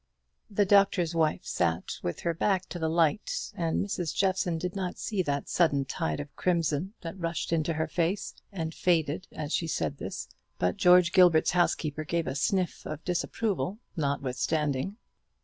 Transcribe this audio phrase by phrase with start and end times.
[0.49, 4.15] The Doctor's Wife sat with her back to the light; and Mrs.
[4.15, 8.73] Jeffson did not see that sudden tide of crimson that rushed into her face, and
[8.73, 10.27] faded, as she said this;
[10.57, 14.97] but George Gilbert's housekeeper gave a sniff of disapproval notwithstanding.